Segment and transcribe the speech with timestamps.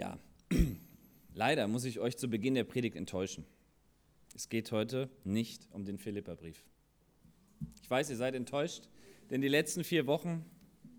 [0.00, 0.18] Ja,
[1.34, 3.44] leider muss ich euch zu Beginn der Predigt enttäuschen.
[4.34, 6.64] Es geht heute nicht um den Philipperbrief.
[7.82, 8.88] Ich weiß, ihr seid enttäuscht,
[9.28, 10.46] denn die letzten vier Wochen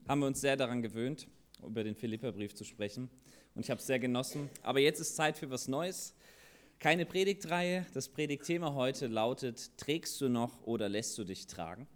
[0.07, 1.27] haben wir uns sehr daran gewöhnt,
[1.65, 3.09] über den Philipperbrief zu sprechen.
[3.55, 4.51] Und ich habe es sehr genossen.
[4.61, 6.13] Aber jetzt ist Zeit für was Neues.
[6.77, 7.87] Keine Predigtreihe.
[7.95, 11.87] Das Predigtthema heute lautet: Trägst du noch oder lässt du dich tragen?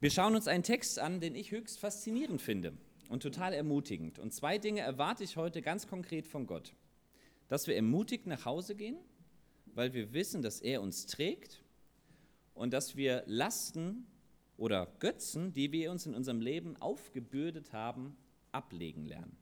[0.00, 2.74] Wir schauen uns einen Text an, den ich höchst faszinierend finde
[3.08, 4.18] und total ermutigend.
[4.18, 6.74] Und zwei Dinge erwarte ich heute ganz konkret von Gott.
[7.48, 8.96] Dass wir ermutigt nach Hause gehen,
[9.74, 11.62] weil wir wissen, dass er uns trägt
[12.54, 14.06] und dass wir Lasten
[14.56, 18.16] oder Götzen, die wir uns in unserem Leben aufgebürdet haben,
[18.52, 19.36] ablegen lernen.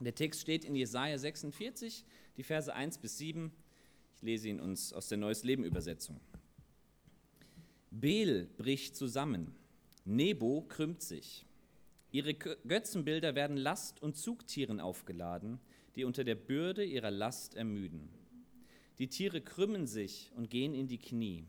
[0.00, 2.04] Der Text steht in Jesaja 46,
[2.36, 3.50] die Verse 1 bis 7.
[4.16, 6.20] Ich lese ihn uns aus der Neues Leben Übersetzung.
[7.90, 9.54] Bel bricht zusammen,
[10.04, 11.46] Nebo krümmt sich.
[12.16, 15.60] Ihre Götzenbilder werden Last und Zugtieren aufgeladen,
[15.96, 18.08] die unter der Bürde ihrer Last ermüden.
[18.98, 21.44] Die Tiere krümmen sich und gehen in die Knie.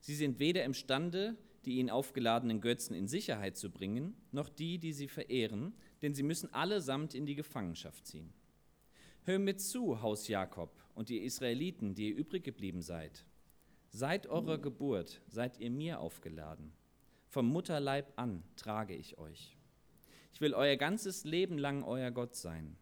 [0.00, 4.94] Sie sind weder imstande, die ihnen aufgeladenen Götzen in Sicherheit zu bringen, noch die, die
[4.94, 8.32] sie verehren, denn sie müssen allesamt in die Gefangenschaft ziehen.
[9.24, 13.26] Hör mir zu, Haus Jakob und ihr Israeliten, die ihr übrig geblieben seid.
[13.90, 16.72] Seit eurer Geburt seid ihr mir aufgeladen.
[17.26, 19.59] Vom Mutterleib an trage ich euch.
[20.32, 22.76] Ich will euer ganzes Leben lang euer Gott sein.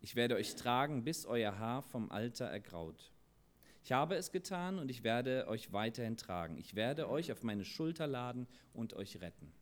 [0.00, 3.12] Ich werde euch tragen, bis euer Haar vom Alter ergraut.
[3.84, 6.56] Ich habe es getan und ich werde euch weiterhin tragen.
[6.56, 9.52] Ich werde euch auf meine Schulter laden und euch retten.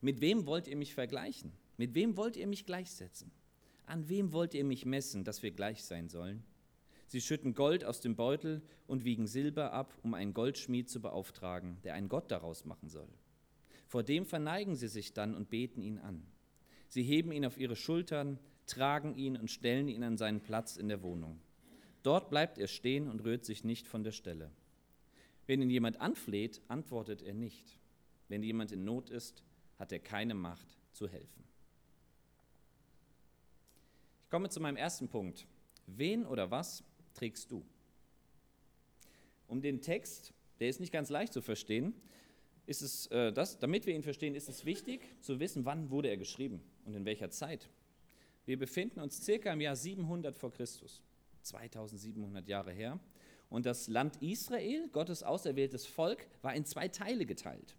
[0.00, 1.52] Mit wem wollt ihr mich vergleichen?
[1.76, 3.30] Mit wem wollt ihr mich gleichsetzen?
[3.84, 6.42] An wem wollt ihr mich messen, dass wir gleich sein sollen?
[7.06, 11.76] Sie schütten Gold aus dem Beutel und wiegen Silber ab, um einen Goldschmied zu beauftragen,
[11.82, 13.08] der einen Gott daraus machen soll.
[13.90, 16.22] Vor dem verneigen sie sich dann und beten ihn an.
[16.86, 20.86] Sie heben ihn auf ihre Schultern, tragen ihn und stellen ihn an seinen Platz in
[20.86, 21.40] der Wohnung.
[22.04, 24.52] Dort bleibt er stehen und rührt sich nicht von der Stelle.
[25.48, 27.80] Wenn ihn jemand anfleht, antwortet er nicht.
[28.28, 29.42] Wenn jemand in Not ist,
[29.76, 31.42] hat er keine Macht zu helfen.
[34.22, 35.48] Ich komme zu meinem ersten Punkt.
[35.88, 37.66] Wen oder was trägst du?
[39.48, 41.92] Um den Text, der ist nicht ganz leicht zu verstehen,
[42.70, 46.08] ist es, äh, das, damit wir ihn verstehen, ist es wichtig zu wissen, wann wurde
[46.08, 47.68] er geschrieben und in welcher Zeit.
[48.46, 51.02] Wir befinden uns circa im Jahr 700 vor Christus,
[51.42, 53.00] 2700 Jahre her.
[53.48, 57.74] Und das Land Israel, Gottes auserwähltes Volk, war in zwei Teile geteilt.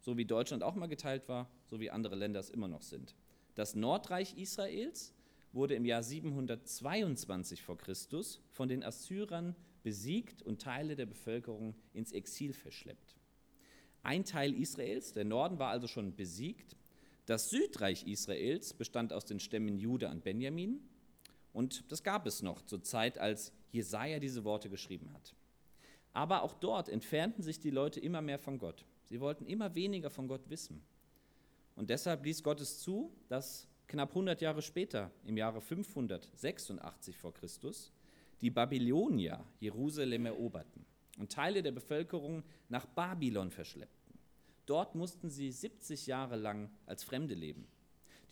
[0.00, 3.14] So wie Deutschland auch mal geteilt war, so wie andere Länder es immer noch sind.
[3.56, 5.12] Das Nordreich Israels
[5.52, 12.12] wurde im Jahr 722 vor Christus von den Assyrern besiegt und Teile der Bevölkerung ins
[12.12, 13.19] Exil verschleppt.
[14.02, 16.76] Ein Teil Israels, der Norden, war also schon besiegt.
[17.26, 20.80] Das Südreich Israels bestand aus den Stämmen Juda und Benjamin.
[21.52, 25.34] Und das gab es noch zur Zeit, als Jesaja diese Worte geschrieben hat.
[26.12, 28.84] Aber auch dort entfernten sich die Leute immer mehr von Gott.
[29.04, 30.82] Sie wollten immer weniger von Gott wissen.
[31.76, 37.34] Und deshalb ließ Gott es zu, dass knapp 100 Jahre später, im Jahre 586 vor
[37.34, 37.92] Christus,
[38.40, 40.84] die Babylonier Jerusalem eroberten
[41.20, 44.18] und Teile der Bevölkerung nach Babylon verschleppten.
[44.66, 47.66] Dort mussten sie 70 Jahre lang als Fremde leben.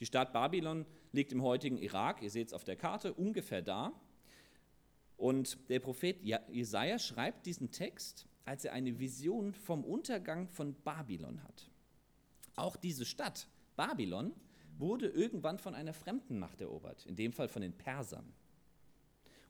[0.01, 3.93] Die Stadt Babylon liegt im heutigen Irak, ihr seht es auf der Karte, ungefähr da.
[5.17, 11.43] Und der Prophet Jesaja schreibt diesen Text, als er eine Vision vom Untergang von Babylon
[11.43, 11.71] hat.
[12.55, 14.33] Auch diese Stadt, Babylon,
[14.79, 18.33] wurde irgendwann von einer fremden Macht erobert, in dem Fall von den Persern.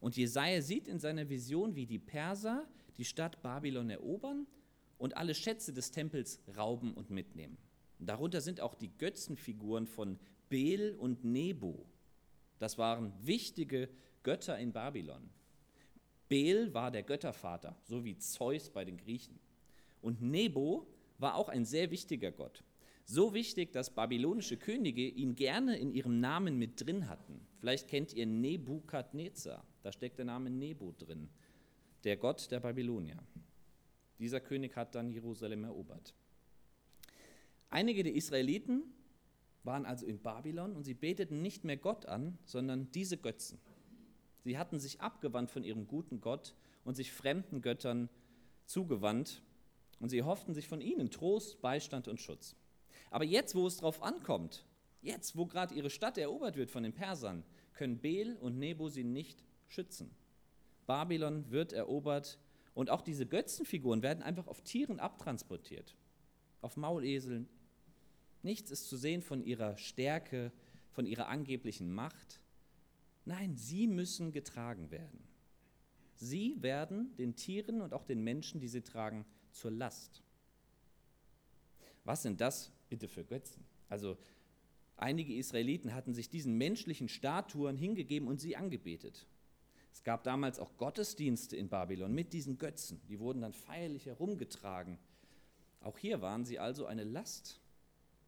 [0.00, 2.66] Und Jesaja sieht in seiner Vision, wie die Perser
[2.98, 4.46] die Stadt Babylon erobern
[4.98, 7.56] und alle Schätze des Tempels rauben und mitnehmen.
[8.00, 11.86] Darunter sind auch die Götzenfiguren von Bel und Nebo.
[12.58, 13.88] Das waren wichtige
[14.22, 15.30] Götter in Babylon.
[16.28, 19.38] Bel war der Göttervater, so wie Zeus bei den Griechen.
[20.02, 20.86] Und Nebo
[21.18, 22.62] war auch ein sehr wichtiger Gott.
[23.04, 27.40] So wichtig, dass babylonische Könige ihn gerne in ihrem Namen mit drin hatten.
[27.58, 31.30] Vielleicht kennt ihr Nebukadnezar, da steckt der Name Nebo drin
[32.04, 33.18] der Gott der Babylonier.
[34.18, 36.14] Dieser König hat dann Jerusalem erobert.
[37.70, 38.82] Einige der Israeliten
[39.64, 43.60] waren also in Babylon und sie beteten nicht mehr Gott an, sondern diese Götzen.
[44.44, 46.54] Sie hatten sich abgewandt von ihrem guten Gott
[46.84, 48.08] und sich fremden Göttern
[48.64, 49.42] zugewandt
[50.00, 52.56] und sie hofften sich von ihnen Trost, Beistand und Schutz.
[53.10, 54.64] Aber jetzt, wo es darauf ankommt,
[55.02, 57.44] jetzt, wo gerade ihre Stadt erobert wird von den Persern,
[57.74, 60.10] können Bel und Nebo sie nicht schützen.
[60.88, 62.38] Babylon wird erobert
[62.74, 65.94] und auch diese Götzenfiguren werden einfach auf Tieren abtransportiert,
[66.62, 67.46] auf Mauleseln.
[68.42, 70.50] Nichts ist zu sehen von ihrer Stärke,
[70.90, 72.40] von ihrer angeblichen Macht.
[73.26, 75.22] Nein, sie müssen getragen werden.
[76.14, 80.22] Sie werden den Tieren und auch den Menschen, die sie tragen, zur Last.
[82.04, 83.62] Was sind das bitte für Götzen?
[83.90, 84.16] Also
[84.96, 89.26] einige Israeliten hatten sich diesen menschlichen Statuen hingegeben und sie angebetet.
[89.98, 93.00] Es gab damals auch Gottesdienste in Babylon mit diesen Götzen.
[93.08, 94.96] Die wurden dann feierlich herumgetragen.
[95.80, 97.60] Auch hier waren sie also eine Last.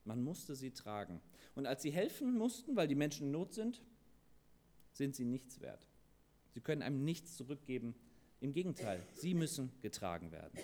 [0.05, 1.21] Man musste sie tragen.
[1.55, 3.81] Und als sie helfen mussten, weil die Menschen in Not sind,
[4.91, 5.87] sind sie nichts wert.
[6.55, 7.95] Sie können einem nichts zurückgeben.
[8.41, 10.59] Im Gegenteil, sie müssen getragen werden.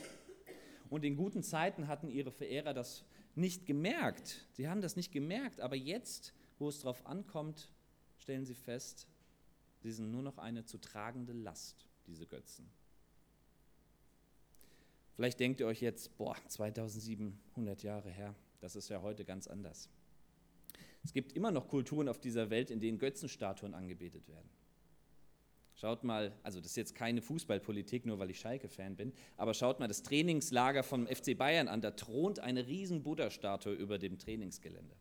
[0.91, 3.05] Und in guten Zeiten hatten ihre Verehrer das
[3.37, 4.45] nicht gemerkt.
[4.55, 7.71] Sie haben das nicht gemerkt, aber jetzt, wo es darauf ankommt,
[8.19, 9.07] stellen sie fest,
[9.87, 12.69] sie sind nur noch eine zu tragende Last, diese Götzen.
[15.15, 19.89] Vielleicht denkt ihr euch jetzt, boah, 2700 Jahre her, das ist ja heute ganz anders.
[21.05, 24.51] Es gibt immer noch Kulturen auf dieser Welt, in denen Götzenstatuen angebetet werden.
[25.77, 29.79] Schaut mal, also das ist jetzt keine Fußballpolitik, nur weil ich Schalke-Fan bin, aber schaut
[29.79, 31.81] mal das Trainingslager vom FC Bayern an.
[31.81, 34.97] Da thront eine riesen Buddha-Statue über dem Trainingsgelände.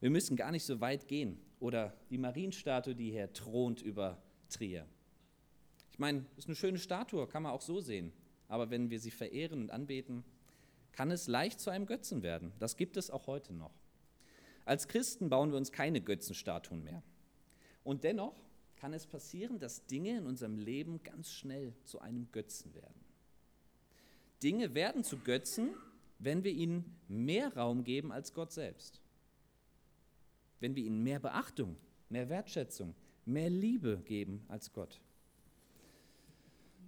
[0.00, 1.38] Wir müssen gar nicht so weit gehen.
[1.58, 4.86] Oder die Marienstatue, die hier thront über Trier.
[5.90, 8.12] Ich meine, ist eine schöne Statue, kann man auch so sehen.
[8.48, 10.24] Aber wenn wir sie verehren und anbeten,
[10.92, 12.52] kann es leicht zu einem Götzen werden.
[12.58, 13.72] Das gibt es auch heute noch.
[14.64, 17.02] Als Christen bauen wir uns keine Götzenstatuen mehr.
[17.84, 18.34] Und dennoch
[18.76, 23.00] kann es passieren, dass Dinge in unserem Leben ganz schnell zu einem Götzen werden.
[24.42, 25.74] Dinge werden zu Götzen,
[26.18, 29.00] wenn wir ihnen mehr Raum geben als Gott selbst.
[30.60, 31.76] Wenn wir ihnen mehr Beachtung,
[32.08, 32.94] mehr Wertschätzung,
[33.24, 35.00] mehr Liebe geben als Gott.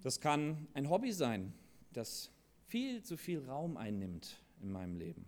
[0.01, 1.53] Das kann ein Hobby sein,
[1.91, 2.31] das
[2.67, 5.25] viel zu viel Raum einnimmt in meinem Leben.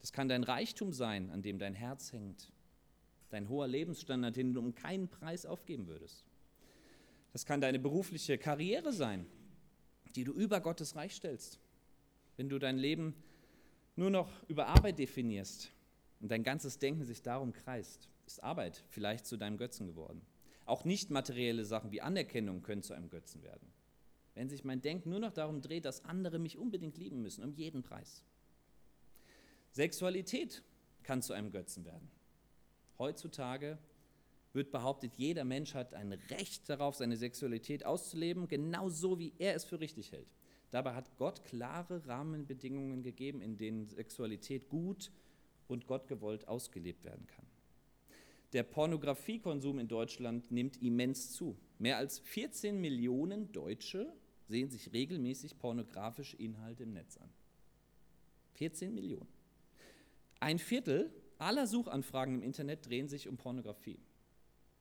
[0.00, 2.52] Das kann dein Reichtum sein, an dem dein Herz hängt
[3.30, 6.24] dein hoher Lebensstandard, den du um keinen Preis aufgeben würdest.
[7.32, 9.24] Das kann deine berufliche Karriere sein,
[10.16, 11.60] die du über Gottes Reich stellst.
[12.36, 13.14] Wenn du dein Leben
[13.96, 15.70] nur noch über Arbeit definierst
[16.20, 20.22] und dein ganzes Denken sich darum kreist, ist Arbeit vielleicht zu deinem Götzen geworden.
[20.66, 23.72] Auch nicht materielle Sachen wie Anerkennung können zu einem Götzen werden.
[24.34, 27.52] Wenn sich mein Denken nur noch darum dreht, dass andere mich unbedingt lieben müssen, um
[27.52, 28.22] jeden Preis.
[29.72, 30.62] Sexualität
[31.02, 32.10] kann zu einem Götzen werden.
[32.98, 33.78] Heutzutage
[34.52, 39.54] wird behauptet, jeder Mensch hat ein Recht darauf, seine Sexualität auszuleben, genau so, wie er
[39.54, 40.28] es für richtig hält.
[40.70, 45.10] Dabei hat Gott klare Rahmenbedingungen gegeben, in denen Sexualität gut
[45.70, 47.46] und gottgewollt ausgelebt werden kann.
[48.52, 51.56] Der Pornografiekonsum in Deutschland nimmt immens zu.
[51.78, 54.12] Mehr als 14 Millionen Deutsche
[54.48, 57.30] sehen sich regelmäßig pornografische Inhalte im Netz an.
[58.54, 59.28] 14 Millionen.
[60.40, 64.00] Ein Viertel aller Suchanfragen im Internet drehen sich um Pornografie.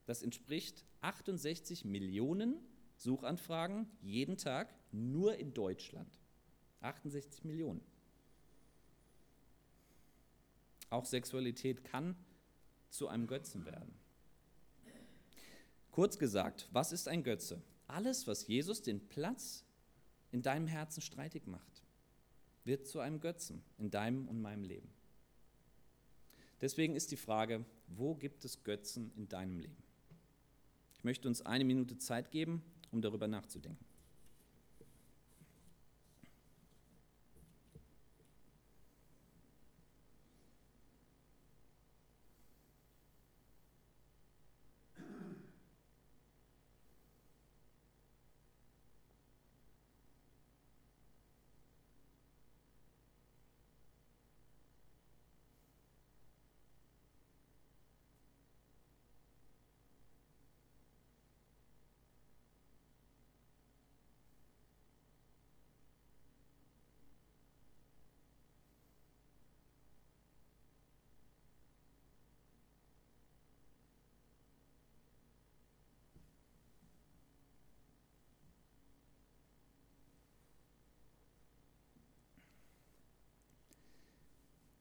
[0.06, 2.56] Das entspricht 68 Millionen
[2.96, 6.20] Suchanfragen jeden Tag nur in Deutschland.
[6.82, 7.82] 68 Millionen.
[10.90, 12.16] Auch Sexualität kann
[12.90, 13.94] zu einem Götzen werden.
[15.92, 17.62] Kurz gesagt, was ist ein Götze?
[17.88, 19.66] Alles, was Jesus den Platz
[20.32, 21.84] in deinem Herzen streitig macht,
[22.64, 24.90] wird zu einem Götzen in deinem und meinem Leben.
[26.62, 29.84] Deswegen ist die Frage, wo gibt es Götzen in deinem Leben?
[30.94, 33.86] Ich möchte uns eine Minute Zeit geben, um darüber nachzudenken.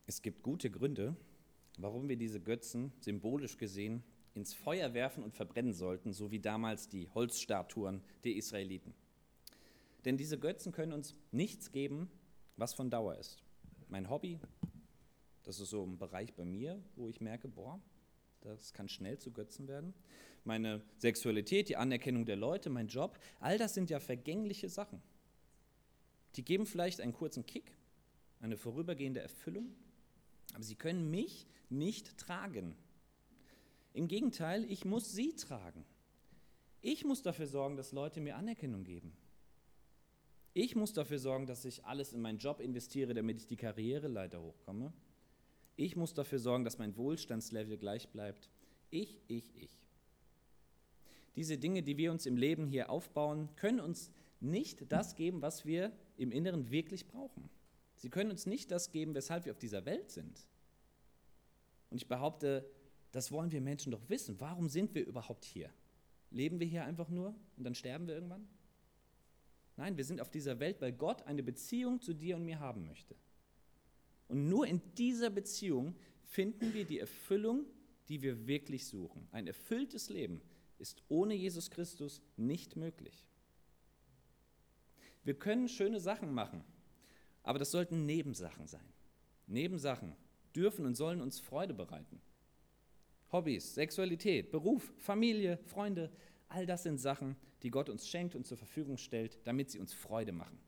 [0.09, 1.15] Es gibt gute Gründe,
[1.77, 6.89] warum wir diese Götzen symbolisch gesehen ins Feuer werfen und verbrennen sollten, so wie damals
[6.89, 8.95] die Holzstatuen der Israeliten.
[10.07, 12.11] Denn diese Götzen können uns nichts geben,
[12.57, 13.43] was von Dauer ist.
[13.91, 14.41] Mein Hobby,
[15.43, 17.79] das ist so ein Bereich bei mir, wo ich merke, boah,
[18.41, 19.93] das kann schnell zu Götzen werden.
[20.43, 25.03] Meine Sexualität, die Anerkennung der Leute, mein Job, all das sind ja vergängliche Sachen.
[26.37, 27.77] Die geben vielleicht einen kurzen Kick,
[28.41, 29.77] eine vorübergehende Erfüllung,
[30.55, 32.77] Aber sie können mich nicht tragen.
[33.93, 35.85] Im Gegenteil, ich muss sie tragen.
[36.81, 39.13] Ich muss dafür sorgen, dass Leute mir Anerkennung geben.
[40.55, 44.41] Ich muss dafür sorgen, dass ich alles in meinen Job investiere, damit ich die Karriereleiter
[44.41, 44.93] hochkomme.
[45.77, 48.51] Ich muss dafür sorgen, dass mein Wohlstandslevel gleich bleibt.
[48.91, 49.79] Ich, ich, ich.
[51.37, 55.67] Diese Dinge, die wir uns im Leben hier aufbauen, können uns nicht das geben, was
[55.67, 57.49] wir im Inneren wirklich brauchen.
[57.99, 60.47] Sie können uns nicht das geben, weshalb wir auf dieser Welt sind.
[61.91, 62.71] Und ich behaupte,
[63.13, 64.41] das wollen wir Menschen doch wissen.
[64.41, 65.71] Warum sind wir überhaupt hier?
[66.31, 68.47] Leben wir hier einfach nur und dann sterben wir irgendwann?
[69.77, 72.87] Nein, wir sind auf dieser Welt, weil Gott eine Beziehung zu dir und mir haben
[72.87, 73.17] möchte.
[74.29, 77.65] Und nur in dieser Beziehung finden wir die Erfüllung,
[78.09, 79.27] die wir wirklich suchen.
[79.33, 80.41] Ein erfülltes Leben
[80.79, 83.27] ist ohne Jesus Christus nicht möglich.
[85.25, 86.63] Wir können schöne Sachen machen,
[87.49, 88.93] aber das sollten Nebensachen sein.
[89.47, 90.15] Nebensachen
[90.55, 92.21] dürfen und sollen uns Freude bereiten.
[93.33, 96.13] Hobbys, Sexualität, Beruf, Familie, Freunde,
[96.49, 99.95] all das sind Sachen, die Gott uns schenkt und zur Verfügung stellt, damit sie uns
[99.95, 100.59] Freude machen.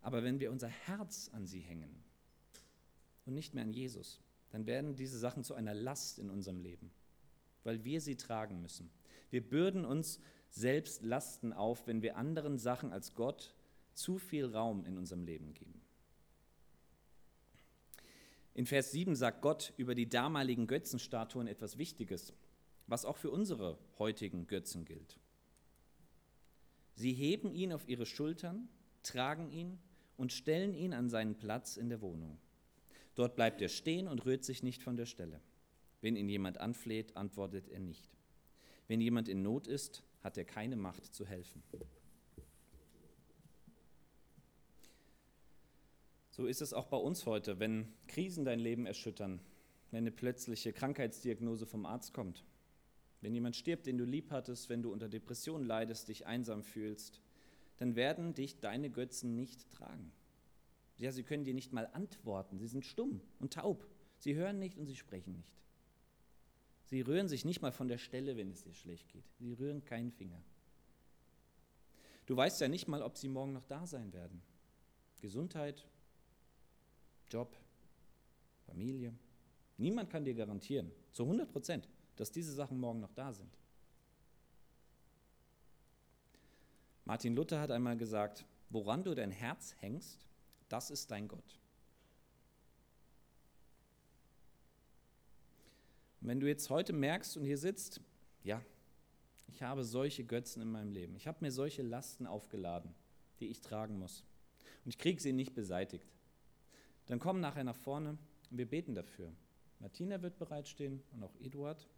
[0.00, 2.02] Aber wenn wir unser Herz an sie hängen
[3.26, 4.18] und nicht mehr an Jesus,
[4.48, 6.90] dann werden diese Sachen zu einer Last in unserem Leben,
[7.64, 8.88] weil wir sie tragen müssen.
[9.28, 13.54] Wir bürden uns selbst Lasten auf, wenn wir anderen Sachen als Gott
[13.92, 15.81] zu viel Raum in unserem Leben geben.
[18.54, 22.34] In Vers 7 sagt Gott über die damaligen Götzenstatuen etwas Wichtiges,
[22.86, 25.18] was auch für unsere heutigen Götzen gilt.
[26.94, 28.68] Sie heben ihn auf ihre Schultern,
[29.02, 29.78] tragen ihn
[30.16, 32.38] und stellen ihn an seinen Platz in der Wohnung.
[33.14, 35.40] Dort bleibt er stehen und rührt sich nicht von der Stelle.
[36.02, 38.10] Wenn ihn jemand anfleht, antwortet er nicht.
[38.88, 41.62] Wenn jemand in Not ist, hat er keine Macht zu helfen.
[46.32, 49.38] So ist es auch bei uns heute, wenn Krisen dein Leben erschüttern,
[49.90, 52.42] wenn eine plötzliche Krankheitsdiagnose vom Arzt kommt,
[53.20, 57.20] wenn jemand stirbt, den du lieb hattest, wenn du unter Depressionen leidest, dich einsam fühlst,
[57.76, 60.10] dann werden dich deine Götzen nicht tragen.
[60.96, 63.86] Ja, sie können dir nicht mal antworten, sie sind stumm und taub,
[64.16, 65.52] sie hören nicht und sie sprechen nicht.
[66.84, 69.24] Sie rühren sich nicht mal von der Stelle, wenn es dir schlecht geht.
[69.38, 70.42] Sie rühren keinen Finger.
[72.24, 74.40] Du weißt ja nicht mal, ob sie morgen noch da sein werden.
[75.20, 75.86] Gesundheit,
[77.32, 77.56] Job,
[78.66, 79.14] Familie.
[79.78, 83.56] Niemand kann dir garantieren, zu 100 Prozent, dass diese Sachen morgen noch da sind.
[87.06, 90.28] Martin Luther hat einmal gesagt, woran du dein Herz hängst,
[90.68, 91.58] das ist dein Gott.
[96.20, 98.00] Und wenn du jetzt heute merkst und hier sitzt,
[98.44, 98.62] ja,
[99.48, 102.94] ich habe solche Götzen in meinem Leben, ich habe mir solche Lasten aufgeladen,
[103.40, 104.22] die ich tragen muss,
[104.84, 106.06] und ich kriege sie nicht beseitigt,
[107.06, 108.18] dann komm nachher nach vorne
[108.50, 109.32] und wir beten dafür.
[109.80, 111.88] Martina wird bereitstehen und auch Eduard.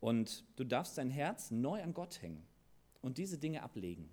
[0.00, 2.46] Und du darfst dein Herz neu an Gott hängen
[3.02, 4.08] und diese Dinge ablegen.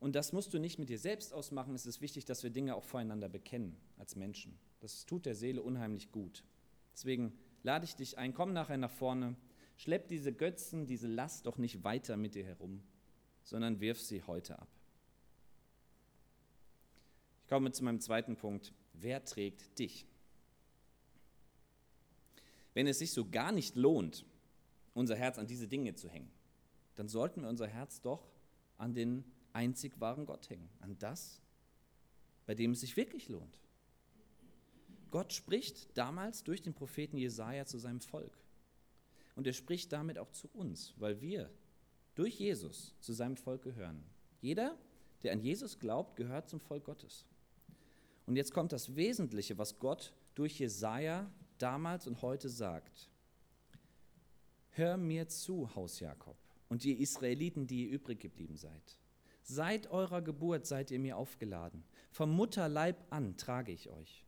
[0.00, 1.74] Und das musst du nicht mit dir selbst ausmachen.
[1.74, 4.58] Es ist wichtig, dass wir Dinge auch voreinander bekennen als Menschen.
[4.80, 6.44] Das tut der Seele unheimlich gut.
[6.92, 9.36] Deswegen lade ich dich ein, komm nachher nach vorne,
[9.76, 12.82] schlepp diese Götzen, diese Last doch nicht weiter mit dir herum,
[13.42, 14.68] sondern wirf sie heute ab.
[17.54, 18.72] Ich komme zu meinem zweiten Punkt.
[18.94, 20.08] Wer trägt dich?
[22.72, 24.24] Wenn es sich so gar nicht lohnt,
[24.92, 26.32] unser Herz an diese Dinge zu hängen,
[26.96, 28.28] dann sollten wir unser Herz doch
[28.76, 31.40] an den einzig wahren Gott hängen, an das,
[32.44, 33.56] bei dem es sich wirklich lohnt.
[35.12, 38.36] Gott spricht damals durch den Propheten Jesaja zu seinem Volk.
[39.36, 41.52] Und er spricht damit auch zu uns, weil wir
[42.16, 44.02] durch Jesus zu seinem Volk gehören.
[44.40, 44.76] Jeder,
[45.22, 47.24] der an Jesus glaubt, gehört zum Volk Gottes.
[48.26, 53.10] Und jetzt kommt das Wesentliche, was Gott durch Jesaja damals und heute sagt.
[54.70, 56.36] Hör mir zu, Haus Jakob,
[56.68, 58.98] und ihr Israeliten, die ihr übrig geblieben seid.
[59.42, 61.84] Seit eurer Geburt seid ihr mir aufgeladen.
[62.10, 64.24] Vom Mutterleib an trage ich euch.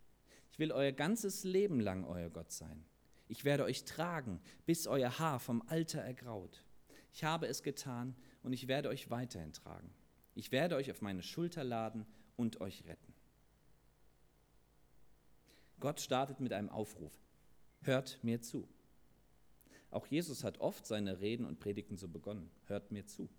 [0.51, 2.85] Ich will euer ganzes Leben lang euer Gott sein.
[3.27, 6.63] Ich werde euch tragen, bis euer Haar vom Alter ergraut.
[7.11, 9.91] Ich habe es getan und ich werde euch weiterhin tragen.
[10.35, 13.16] Ich werde euch auf meine Schulter laden und euch retten.
[15.79, 17.13] Gott startet mit einem Aufruf.
[17.81, 18.67] Hört mir zu.
[19.91, 22.49] Auch Jesus hat oft seine Reden und Predigten so begonnen.
[22.65, 23.29] Hört mir zu.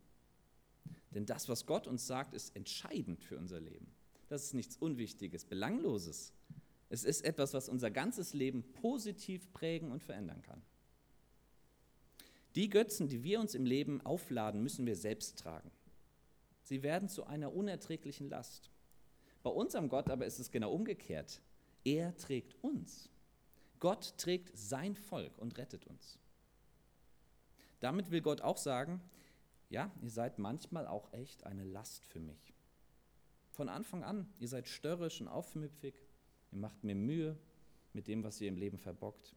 [1.10, 3.92] Denn das, was Gott uns sagt, ist entscheidend für unser Leben.
[4.28, 6.32] Das ist nichts Unwichtiges, Belangloses.
[6.90, 10.62] Es ist etwas, was unser ganzes Leben positiv prägen und verändern kann.
[12.54, 15.70] Die Götzen, die wir uns im Leben aufladen, müssen wir selbst tragen.
[16.62, 18.70] Sie werden zu einer unerträglichen Last.
[19.42, 21.40] Bei unserem Gott aber ist es genau umgekehrt.
[21.88, 23.08] Er trägt uns.
[23.80, 26.18] Gott trägt sein Volk und rettet uns.
[27.80, 29.00] Damit will Gott auch sagen,
[29.70, 32.52] ja, ihr seid manchmal auch echt eine Last für mich.
[33.52, 35.94] Von Anfang an, ihr seid störrisch und aufmüpfig,
[36.52, 37.38] ihr macht mir Mühe
[37.94, 39.34] mit dem, was ihr im Leben verbockt.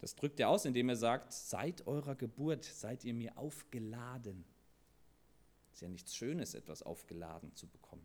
[0.00, 4.44] Das drückt er aus, indem er sagt, seit eurer Geburt seid ihr mir aufgeladen.
[5.70, 8.04] Es ist ja nichts Schönes, etwas aufgeladen zu bekommen.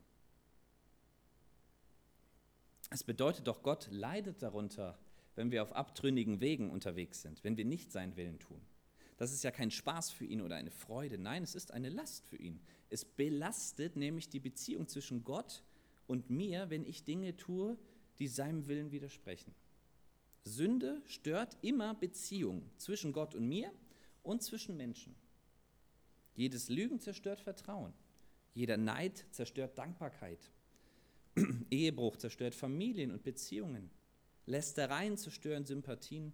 [2.89, 4.98] Es bedeutet doch, Gott leidet darunter,
[5.36, 8.62] wenn wir auf abtrünnigen Wegen unterwegs sind, wenn wir nicht seinen Willen tun.
[9.17, 11.17] Das ist ja kein Spaß für ihn oder eine Freude.
[11.17, 12.62] Nein, es ist eine Last für ihn.
[12.89, 15.63] Es belastet nämlich die Beziehung zwischen Gott
[16.08, 17.77] und mir, wenn ich Dinge tue,
[18.17, 19.53] die seinem Willen widersprechen.
[20.43, 23.72] Sünde stört immer Beziehung zwischen Gott und mir
[24.24, 25.15] und zwischen Menschen.
[26.36, 27.93] Jedes Lügen zerstört Vertrauen.
[28.53, 30.39] Jeder Neid zerstört Dankbarkeit.
[31.72, 33.89] Ehebruch zerstört Familien und Beziehungen.
[34.46, 36.34] Lästereien zerstören Sympathien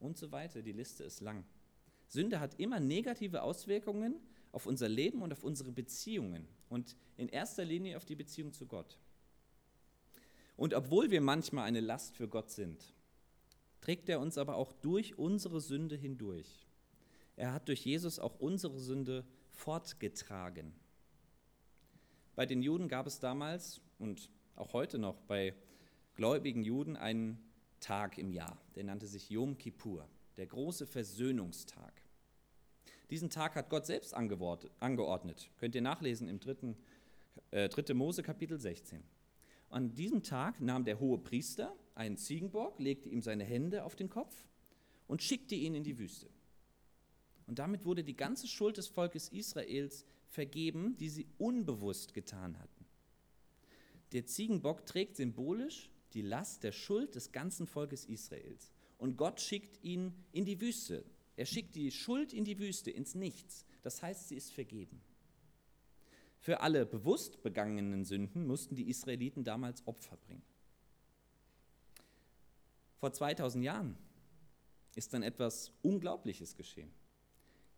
[0.00, 0.62] und so weiter.
[0.62, 1.44] Die Liste ist lang.
[2.08, 4.16] Sünde hat immer negative Auswirkungen
[4.52, 8.66] auf unser Leben und auf unsere Beziehungen und in erster Linie auf die Beziehung zu
[8.66, 8.98] Gott.
[10.56, 12.94] Und obwohl wir manchmal eine Last für Gott sind,
[13.80, 16.66] trägt er uns aber auch durch unsere Sünde hindurch.
[17.36, 20.74] Er hat durch Jesus auch unsere Sünde fortgetragen.
[22.34, 25.54] Bei den Juden gab es damals und auch heute noch bei
[26.14, 27.38] gläubigen Juden einen
[27.80, 31.92] Tag im Jahr, der nannte sich Yom Kippur, der große Versöhnungstag.
[33.10, 35.50] Diesen Tag hat Gott selbst angeordnet.
[35.58, 36.74] Könnt ihr nachlesen im 3.
[37.50, 37.92] Äh, 3.
[37.92, 39.02] Mose Kapitel 16.
[39.68, 44.08] An diesem Tag nahm der hohe Priester einen Ziegenbock, legte ihm seine Hände auf den
[44.08, 44.34] Kopf
[45.06, 46.30] und schickte ihn in die Wüste.
[47.46, 52.86] Und damit wurde die ganze Schuld des Volkes Israels vergeben, die sie unbewusst getan hatten.
[54.12, 58.70] Der Ziegenbock trägt symbolisch die Last der Schuld des ganzen Volkes Israels.
[58.98, 61.04] Und Gott schickt ihn in die Wüste.
[61.36, 63.66] Er schickt die Schuld in die Wüste, ins Nichts.
[63.82, 65.00] Das heißt, sie ist vergeben.
[66.38, 70.42] Für alle bewusst begangenen Sünden mussten die Israeliten damals Opfer bringen.
[72.96, 73.96] Vor 2000 Jahren
[74.94, 76.92] ist dann etwas Unglaubliches geschehen.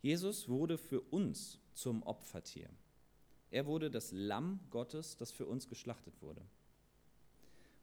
[0.03, 2.69] Jesus wurde für uns zum Opfertier.
[3.51, 6.43] Er wurde das Lamm Gottes, das für uns geschlachtet wurde.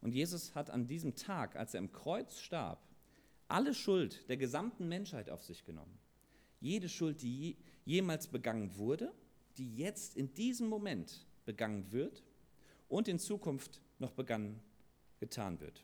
[0.02, 2.84] Und Jesus hat an diesem Tag, als er im Kreuz starb,
[3.48, 6.00] alle Schuld der gesamten Menschheit auf sich genommen.
[6.60, 9.14] Jede Schuld, die jemals begangen wurde
[9.58, 12.24] die jetzt in diesem Moment begangen wird
[12.88, 14.60] und in Zukunft noch begangen
[15.20, 15.84] getan wird.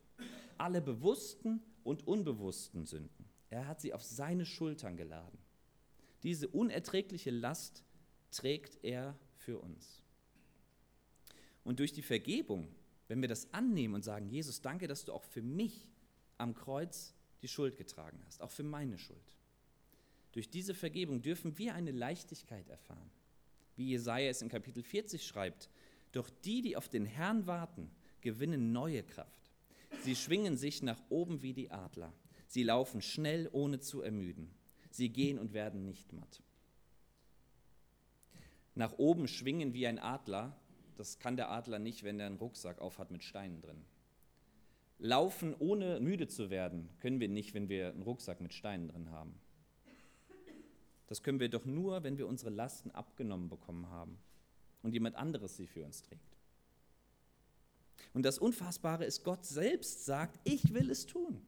[0.57, 3.25] Alle bewussten und unbewussten Sünden.
[3.49, 5.37] Er hat sie auf seine Schultern geladen.
[6.23, 7.83] Diese unerträgliche Last
[8.37, 10.03] trägt er für uns.
[11.63, 12.67] Und durch die Vergebung,
[13.07, 15.87] wenn wir das annehmen und sagen, Jesus, danke, dass du auch für mich
[16.37, 19.35] am Kreuz die Schuld getragen hast, auch für meine Schuld.
[20.31, 23.09] Durch diese Vergebung dürfen wir eine Leichtigkeit erfahren
[23.77, 25.69] wie Jesaja es in Kapitel 40 schreibt.
[26.11, 27.89] Doch die, die auf den Herrn warten,
[28.21, 29.51] gewinnen neue Kraft.
[30.01, 32.11] Sie schwingen sich nach oben wie die Adler.
[32.47, 34.51] Sie laufen schnell, ohne zu ermüden.
[34.89, 36.41] Sie gehen und werden nicht matt.
[38.77, 40.55] Nach oben schwingen wie ein Adler,
[40.97, 43.83] das kann der Adler nicht, wenn er einen Rucksack aufhat mit Steinen drin.
[44.99, 49.09] Laufen ohne müde zu werden, können wir nicht, wenn wir einen Rucksack mit Steinen drin
[49.09, 49.33] haben.
[51.07, 54.19] Das können wir doch nur, wenn wir unsere Lasten abgenommen bekommen haben
[54.83, 56.37] und jemand anderes sie für uns trägt.
[58.13, 61.41] Und das Unfassbare ist, Gott selbst sagt, ich will es tun.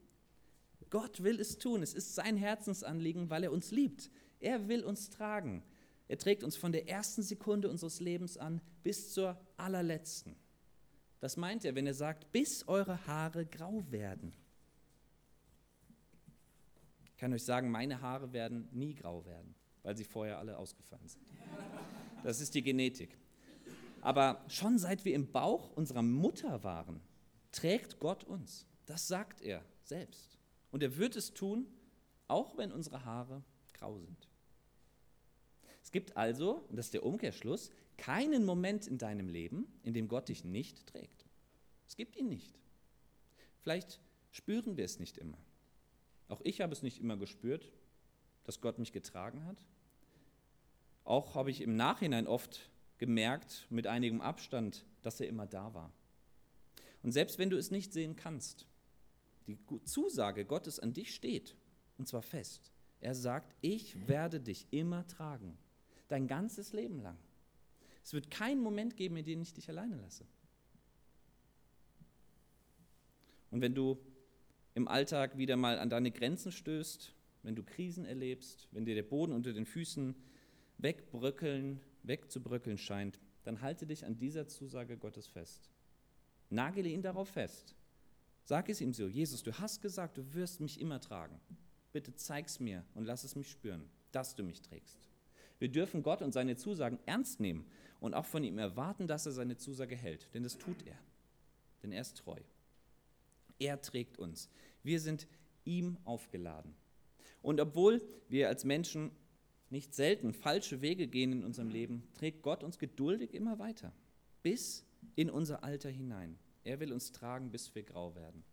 [0.90, 1.84] Gott will es tun.
[1.84, 4.10] Es ist sein Herzensanliegen, weil er uns liebt.
[4.40, 5.62] Er will uns tragen.
[6.10, 10.36] Er trägt uns von der ersten Sekunde unseres Lebens an bis zur allerletzten.
[11.20, 14.34] Das meint er, wenn er sagt, bis eure Haare grau werden.
[17.06, 21.08] Ich kann euch sagen, meine Haare werden nie grau werden, weil sie vorher alle ausgefallen
[21.08, 21.24] sind.
[22.24, 23.16] Das ist die Genetik.
[24.02, 27.02] Aber schon seit wir im Bauch unserer Mutter waren,
[27.52, 28.66] trägt Gott uns.
[28.88, 30.40] Das sagt er selbst.
[30.72, 31.68] Und er wird es tun,
[32.28, 33.44] auch wenn unsere Haare
[33.74, 34.29] grau sind.
[35.90, 40.08] Es gibt also, und das ist der Umkehrschluss, keinen Moment in deinem Leben, in dem
[40.08, 41.26] Gott dich nicht trägt.
[41.88, 42.60] Es gibt ihn nicht.
[43.62, 44.00] Vielleicht
[44.30, 45.40] spüren wir es nicht immer.
[46.28, 47.72] Auch ich habe es nicht immer gespürt,
[48.44, 49.66] dass Gott mich getragen hat.
[51.06, 55.92] Auch habe ich im Nachhinein oft gemerkt, mit einigem Abstand, dass er immer da war.
[57.02, 58.68] Und selbst wenn du es nicht sehen kannst,
[59.48, 61.56] die Zusage Gottes an dich steht,
[61.98, 62.72] und zwar fest.
[63.02, 65.58] Er sagt, ich werde dich immer tragen,
[66.10, 67.18] dein ganzes Leben lang.
[68.04, 70.26] Es wird keinen Moment geben, in dem ich dich alleine lasse.
[73.52, 73.98] Und wenn du
[74.76, 79.04] im Alltag wieder mal an deine Grenzen stößt, wenn du Krisen erlebst, wenn dir der
[79.04, 80.16] Boden unter den Füßen
[80.78, 85.70] wegbröckeln, wegzubröckeln scheint, dann halte dich an dieser Zusage Gottes fest.
[86.50, 87.76] Nagele ihn darauf fest.
[88.44, 91.40] Sag es ihm so, Jesus, du hast gesagt, du wirst mich immer tragen.
[91.92, 95.09] Bitte zeig's mir und lass es mich spüren, dass du mich trägst.
[95.60, 97.66] Wir dürfen Gott und seine Zusagen ernst nehmen
[98.00, 100.98] und auch von ihm erwarten, dass er seine Zusage hält, denn das tut er.
[101.84, 102.40] Denn er ist treu.
[103.60, 104.50] Er trägt uns.
[104.84, 105.28] Wir sind
[105.66, 106.74] ihm aufgeladen.
[107.42, 109.12] Und obwohl wir als Menschen
[109.70, 113.94] nicht selten falsche Wege gehen in unserem Leben, trägt Gott uns geduldig immer weiter,
[114.42, 116.40] bis in unser Alter hinein.
[116.64, 118.44] Er will uns tragen, bis wir grau werden.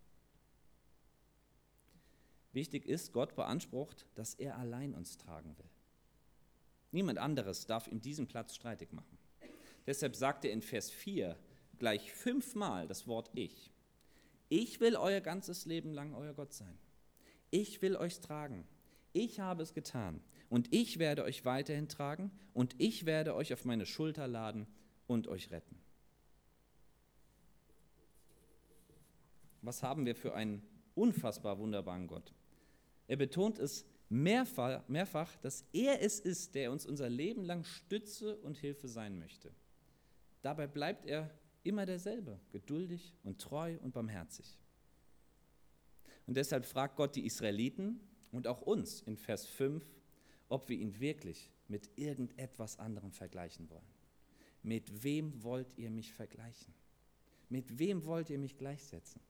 [2.53, 5.69] Wichtig ist, Gott beansprucht, dass er allein uns tragen will.
[6.91, 9.17] Niemand anderes darf ihm diesen Platz streitig machen.
[9.85, 11.37] Deshalb sagt er in Vers 4
[11.79, 13.71] gleich fünfmal das Wort Ich.
[14.49, 16.77] Ich will euer ganzes Leben lang euer Gott sein.
[17.51, 18.65] Ich will euch tragen.
[19.13, 20.21] Ich habe es getan.
[20.49, 22.31] Und ich werde euch weiterhin tragen.
[22.53, 24.67] Und ich werde euch auf meine Schulter laden
[25.07, 25.77] und euch retten.
[29.61, 30.61] Was haben wir für einen
[30.95, 32.33] unfassbar wunderbaren Gott?
[33.07, 38.37] Er betont es mehrfach, mehrfach, dass er es ist, der uns unser Leben lang Stütze
[38.37, 39.51] und Hilfe sein möchte.
[40.41, 41.29] Dabei bleibt er
[41.63, 44.57] immer derselbe, geduldig und treu und barmherzig.
[46.25, 47.99] Und deshalb fragt Gott die Israeliten
[48.31, 49.83] und auch uns in Vers 5,
[50.49, 53.87] ob wir ihn wirklich mit irgendetwas anderem vergleichen wollen.
[54.63, 56.73] Mit wem wollt ihr mich vergleichen?
[57.49, 59.21] Mit wem wollt ihr mich gleichsetzen?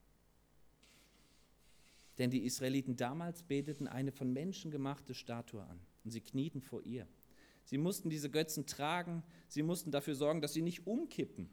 [2.17, 6.83] Denn die Israeliten damals beteten eine von Menschen gemachte Statue an und sie knieten vor
[6.83, 7.07] ihr.
[7.63, 11.49] Sie mussten diese Götzen tragen, sie mussten dafür sorgen, dass sie nicht umkippen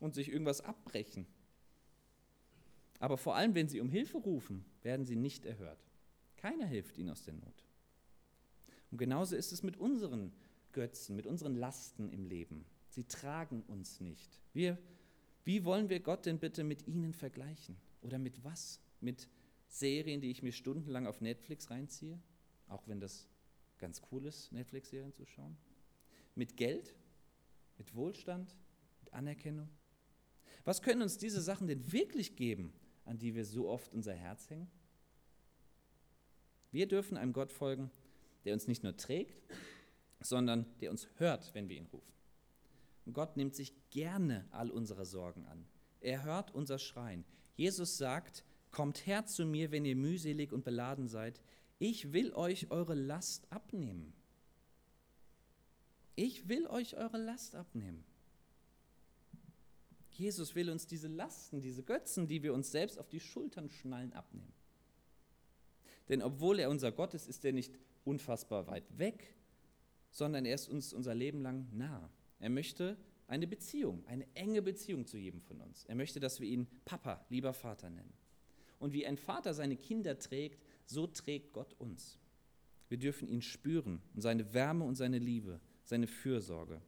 [0.00, 1.26] und sich irgendwas abbrechen.
[2.98, 5.86] Aber vor allem, wenn sie um Hilfe rufen, werden sie nicht erhört.
[6.36, 7.64] Keiner hilft ihnen aus der Not.
[8.90, 10.32] Und genauso ist es mit unseren
[10.72, 12.64] Götzen, mit unseren Lasten im Leben.
[12.88, 14.40] Sie tragen uns nicht.
[14.52, 14.78] Wir,
[15.44, 17.76] wie wollen wir Gott denn bitte mit ihnen vergleichen?
[18.02, 18.80] Oder mit was?
[19.00, 19.28] Mit
[19.68, 22.20] Serien, die ich mir stundenlang auf Netflix reinziehe,
[22.68, 23.28] auch wenn das
[23.78, 25.56] ganz cool ist, Netflix-Serien zu schauen.
[26.34, 26.94] Mit Geld,
[27.78, 28.56] mit Wohlstand,
[29.00, 29.68] mit Anerkennung.
[30.64, 32.72] Was können uns diese Sachen denn wirklich geben,
[33.04, 34.70] an die wir so oft unser Herz hängen?
[36.72, 37.90] Wir dürfen einem Gott folgen,
[38.44, 39.42] der uns nicht nur trägt,
[40.20, 42.12] sondern der uns hört, wenn wir ihn rufen.
[43.04, 45.66] Und Gott nimmt sich gerne all unsere Sorgen an.
[46.00, 47.24] Er hört unser Schreien.
[47.54, 51.40] Jesus sagt, Kommt her zu mir, wenn ihr mühselig und beladen seid.
[51.78, 54.12] Ich will euch eure Last abnehmen.
[56.14, 58.04] Ich will euch eure Last abnehmen.
[60.10, 64.14] Jesus will uns diese Lasten, diese Götzen, die wir uns selbst auf die Schultern schnallen,
[64.14, 64.52] abnehmen.
[66.08, 69.34] Denn obwohl er unser Gott ist, ist er nicht unfassbar weit weg,
[70.10, 72.10] sondern er ist uns unser Leben lang nah.
[72.38, 75.84] Er möchte eine Beziehung, eine enge Beziehung zu jedem von uns.
[75.84, 78.12] Er möchte, dass wir ihn Papa, lieber Vater nennen.
[78.78, 82.18] Und wie ein Vater seine Kinder trägt, so trägt Gott uns.
[82.88, 86.80] Wir dürfen ihn spüren und seine Wärme und seine Liebe, seine Fürsorge.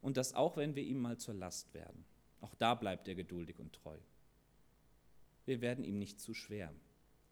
[0.00, 2.04] Und das auch, wenn wir ihm mal zur Last werden.
[2.40, 3.98] Auch da bleibt er geduldig und treu.
[5.44, 6.72] Wir werden ihm nicht zu schwer.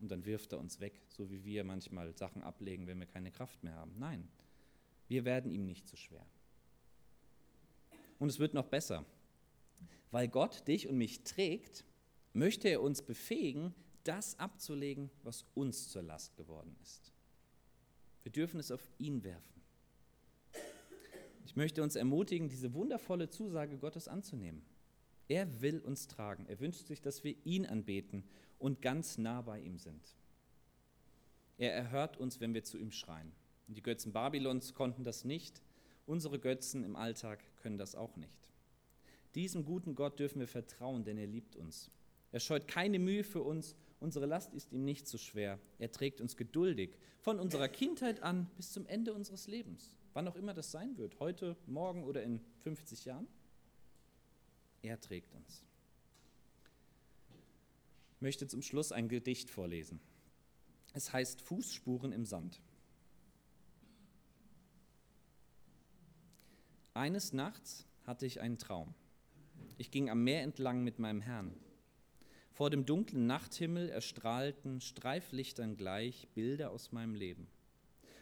[0.00, 3.30] Und dann wirft er uns weg, so wie wir manchmal Sachen ablegen, wenn wir keine
[3.30, 3.94] Kraft mehr haben.
[3.98, 4.28] Nein,
[5.08, 6.24] wir werden ihm nicht zu schwer.
[8.18, 9.04] Und es wird noch besser.
[10.10, 11.84] Weil Gott dich und mich trägt,
[12.36, 17.12] möchte er uns befähigen, das abzulegen, was uns zur Last geworden ist.
[18.22, 19.62] Wir dürfen es auf ihn werfen.
[21.44, 24.62] Ich möchte uns ermutigen, diese wundervolle Zusage Gottes anzunehmen.
[25.28, 26.46] Er will uns tragen.
[26.46, 28.24] Er wünscht sich, dass wir ihn anbeten
[28.58, 30.14] und ganz nah bei ihm sind.
[31.58, 33.32] Er erhört uns, wenn wir zu ihm schreien.
[33.66, 35.62] Und die Götzen Babylons konnten das nicht.
[36.04, 38.50] Unsere Götzen im Alltag können das auch nicht.
[39.34, 41.90] Diesem guten Gott dürfen wir vertrauen, denn er liebt uns.
[42.32, 43.76] Er scheut keine Mühe für uns.
[44.00, 45.58] Unsere Last ist ihm nicht zu so schwer.
[45.78, 49.96] Er trägt uns geduldig von unserer Kindheit an bis zum Ende unseres Lebens.
[50.12, 53.26] Wann auch immer das sein wird, heute, morgen oder in 50 Jahren.
[54.82, 55.64] Er trägt uns.
[58.14, 60.00] Ich möchte zum Schluss ein Gedicht vorlesen.
[60.94, 62.62] Es heißt Fußspuren im Sand.
[66.94, 68.94] Eines Nachts hatte ich einen Traum.
[69.76, 71.54] Ich ging am Meer entlang mit meinem Herrn.
[72.56, 77.48] Vor dem dunklen Nachthimmel erstrahlten Streiflichtern gleich Bilder aus meinem Leben.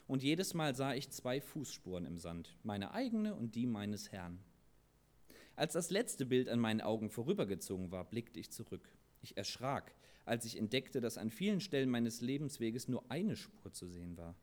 [0.08, 4.40] Und jedes Mal sah ich zwei Fußspuren im Sand, meine eigene und die meines Herrn.
[5.54, 8.92] Als das letzte Bild an meinen Augen vorübergezogen war, blickte ich zurück.
[9.22, 9.94] Ich erschrak,
[10.24, 14.34] als ich entdeckte, dass an vielen Stellen meines Lebensweges nur eine Spur zu sehen war.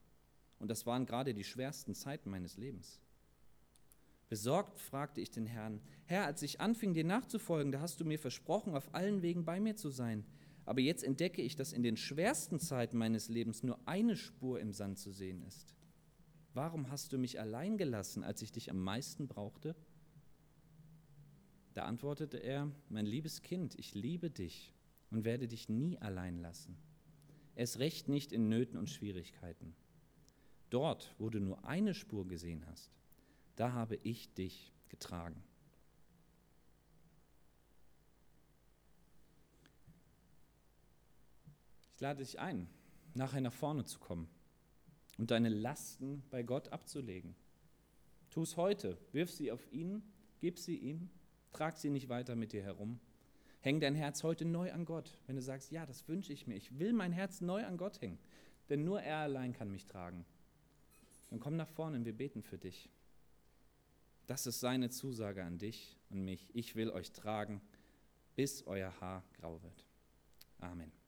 [0.59, 3.00] Und das waren gerade die schwersten Zeiten meines Lebens.
[4.31, 8.17] Besorgt fragte ich den Herrn, Herr, als ich anfing, dir nachzufolgen, da hast du mir
[8.17, 10.23] versprochen, auf allen Wegen bei mir zu sein.
[10.63, 14.71] Aber jetzt entdecke ich, dass in den schwersten Zeiten meines Lebens nur eine Spur im
[14.71, 15.75] Sand zu sehen ist.
[16.53, 19.75] Warum hast du mich allein gelassen, als ich dich am meisten brauchte?
[21.73, 24.73] Da antwortete er, mein liebes Kind, ich liebe dich
[25.09, 26.77] und werde dich nie allein lassen.
[27.55, 29.75] Es recht nicht in Nöten und Schwierigkeiten.
[30.69, 33.00] Dort, wo du nur eine Spur gesehen hast,
[33.55, 35.41] da habe ich dich getragen.
[41.95, 42.67] Ich lade dich ein,
[43.13, 44.27] nachher nach vorne zu kommen
[45.17, 47.35] und deine Lasten bei Gott abzulegen.
[48.31, 50.01] Tu es heute, wirf sie auf ihn,
[50.39, 51.09] gib sie ihm,
[51.51, 52.99] trag sie nicht weiter mit dir herum.
[53.59, 55.19] Häng dein Herz heute neu an Gott.
[55.27, 58.01] Wenn du sagst, ja, das wünsche ich mir, ich will mein Herz neu an Gott
[58.01, 58.17] hängen,
[58.69, 60.25] denn nur er allein kann mich tragen.
[61.29, 62.89] Dann komm nach vorne und wir beten für dich.
[64.27, 66.49] Das ist seine Zusage an dich und mich.
[66.53, 67.61] Ich will euch tragen,
[68.35, 69.85] bis euer Haar grau wird.
[70.59, 71.00] Amen.